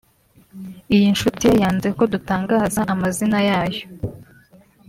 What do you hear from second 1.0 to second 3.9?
nshuti ye yanze ko dutangaza amazina yayo